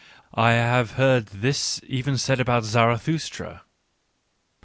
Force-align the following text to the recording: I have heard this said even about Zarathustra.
I 0.47 0.53
have 0.53 0.93
heard 0.93 1.27
this 1.27 1.59
said 1.59 1.83
even 1.87 2.17
about 2.39 2.63
Zarathustra. 2.63 3.61